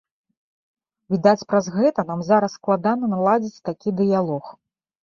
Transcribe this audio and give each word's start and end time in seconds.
Відаць, 1.15 1.43
праз 1.53 1.69
гэта 1.77 2.07
нам 2.09 2.25
зараз 2.33 2.51
складана 2.59 3.05
наладзіць 3.17 3.63
такі 3.71 3.99
дыялог. 4.03 4.43